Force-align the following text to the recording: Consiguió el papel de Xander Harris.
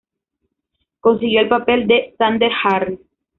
Consiguió 0.99 1.41
el 1.41 1.47
papel 1.47 1.85
de 1.85 2.15
Xander 2.17 2.49
Harris. 2.63 2.99